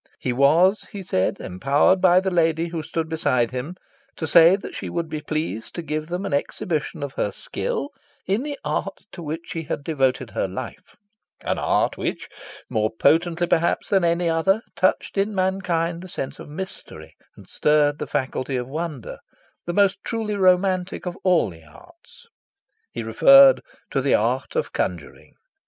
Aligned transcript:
He 0.17 0.33
was, 0.33 0.87
he 0.91 1.03
said, 1.03 1.37
empowered 1.39 2.01
by 2.01 2.19
the 2.21 2.31
lady 2.31 2.69
who 2.69 2.81
stood 2.81 3.07
beside 3.07 3.51
him 3.51 3.75
to 4.15 4.25
say 4.25 4.55
that 4.55 4.73
she 4.73 4.89
would 4.89 5.09
be 5.09 5.21
pleased 5.21 5.75
to 5.75 5.83
give 5.83 6.07
them 6.07 6.25
an 6.25 6.33
exhibition 6.33 7.03
of 7.03 7.13
her 7.13 7.31
skill 7.31 7.91
in 8.25 8.41
the 8.41 8.57
art 8.65 9.01
to 9.11 9.21
which 9.21 9.49
she 9.49 9.61
had 9.61 9.83
devoted 9.83 10.31
her 10.31 10.47
life 10.47 10.95
an 11.45 11.59
art 11.59 11.97
which, 11.97 12.29
more 12.67 12.89
potently 12.89 13.45
perhaps 13.45 13.89
than 13.89 14.03
any 14.03 14.27
other, 14.27 14.63
touched 14.75 15.19
in 15.19 15.35
mankind 15.35 16.01
the 16.01 16.09
sense 16.09 16.39
of 16.39 16.49
mystery 16.49 17.15
and 17.37 17.47
stirred 17.47 17.99
the 17.99 18.07
faculty 18.07 18.55
of 18.57 18.67
wonder; 18.67 19.19
the 19.67 19.73
most 19.73 19.99
truly 20.03 20.35
romantic 20.35 21.05
of 21.05 21.15
all 21.23 21.51
the 21.51 21.63
arts: 21.63 22.25
he 22.91 23.03
referred 23.03 23.61
to 23.91 24.01
the 24.01 24.15
art 24.15 24.55
of 24.55 24.73
conjuring. 24.73 25.35